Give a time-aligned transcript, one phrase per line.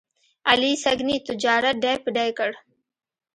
[0.49, 2.51] علي سږني تجارت ډۍ په ډۍ کړ.